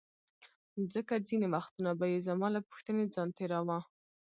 [0.93, 3.79] ځکه ځیني وختونه به یې زما له پوښتنې ځان تیراوه.